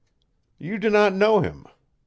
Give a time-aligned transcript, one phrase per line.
[0.57, 1.65] You do not know him.
[1.67, 1.71] Mr.